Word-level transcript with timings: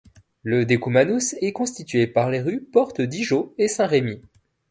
Le 0.41 0.65
decumanus 0.65 1.35
est 1.41 1.51
constitué 1.51 2.07
par 2.07 2.31
les 2.31 2.41
rues 2.41 2.61
Porte 2.73 3.01
Dijeaux 3.01 3.53
et 3.59 3.67
Saint 3.67 3.85
Rémy. 3.85 4.19